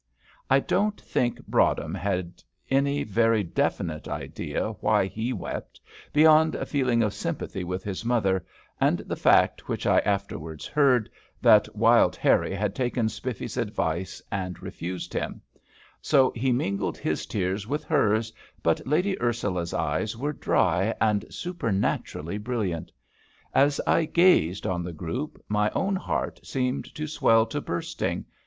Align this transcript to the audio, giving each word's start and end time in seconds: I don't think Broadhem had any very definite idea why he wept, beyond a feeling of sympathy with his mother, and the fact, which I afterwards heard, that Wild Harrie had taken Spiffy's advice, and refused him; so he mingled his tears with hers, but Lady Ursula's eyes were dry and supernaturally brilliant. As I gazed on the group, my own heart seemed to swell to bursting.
I 0.49 0.59
don't 0.59 0.99
think 0.99 1.45
Broadhem 1.45 1.93
had 1.93 2.41
any 2.71 3.03
very 3.03 3.43
definite 3.43 4.07
idea 4.07 4.71
why 4.79 5.05
he 5.05 5.31
wept, 5.31 5.79
beyond 6.11 6.55
a 6.55 6.65
feeling 6.65 7.03
of 7.03 7.13
sympathy 7.13 7.63
with 7.63 7.83
his 7.83 8.03
mother, 8.03 8.43
and 8.79 8.97
the 9.01 9.15
fact, 9.15 9.67
which 9.69 9.85
I 9.85 9.99
afterwards 9.99 10.65
heard, 10.65 11.07
that 11.43 11.75
Wild 11.75 12.15
Harrie 12.15 12.55
had 12.55 12.73
taken 12.73 13.09
Spiffy's 13.09 13.57
advice, 13.57 14.23
and 14.31 14.59
refused 14.63 15.13
him; 15.13 15.39
so 16.01 16.31
he 16.31 16.51
mingled 16.51 16.97
his 16.97 17.27
tears 17.27 17.67
with 17.67 17.83
hers, 17.83 18.33
but 18.63 18.81
Lady 18.87 19.21
Ursula's 19.21 19.71
eyes 19.71 20.17
were 20.17 20.33
dry 20.33 20.95
and 20.99 21.25
supernaturally 21.31 22.39
brilliant. 22.39 22.91
As 23.53 23.79
I 23.85 24.05
gazed 24.05 24.65
on 24.65 24.81
the 24.83 24.93
group, 24.93 25.39
my 25.47 25.69
own 25.75 25.95
heart 25.95 26.39
seemed 26.43 26.85
to 26.95 27.05
swell 27.05 27.45
to 27.45 27.61
bursting. 27.61 28.25